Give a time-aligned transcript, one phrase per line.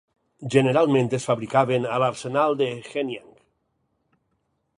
[0.53, 3.33] Generalment es fabricaven a l'arsenal de Hanyang.